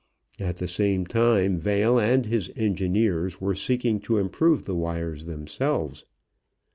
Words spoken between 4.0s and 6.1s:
improve the wires themselves.